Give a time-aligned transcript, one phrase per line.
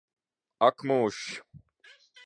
[0.69, 1.23] Ak mūžs!